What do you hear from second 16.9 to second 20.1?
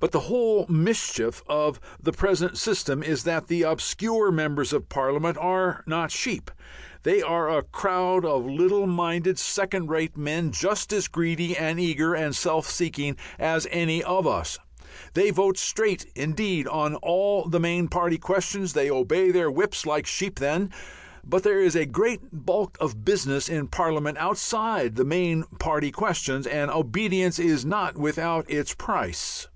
all the main party questions, they obey their Whips like